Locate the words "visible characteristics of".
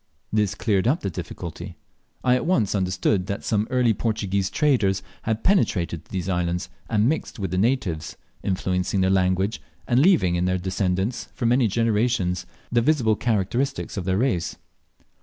12.81-14.05